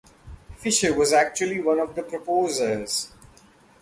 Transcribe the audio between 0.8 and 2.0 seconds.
was actually one of